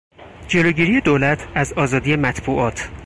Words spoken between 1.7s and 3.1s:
آزادی مطبوعات